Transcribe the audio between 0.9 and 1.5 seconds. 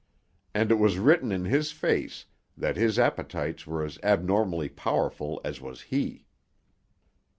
written in